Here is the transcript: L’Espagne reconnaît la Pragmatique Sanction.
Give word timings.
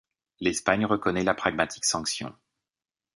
L’Espagne 0.39 0.87
reconnaît 0.87 1.23
la 1.23 1.35
Pragmatique 1.35 1.85
Sanction. 1.85 2.35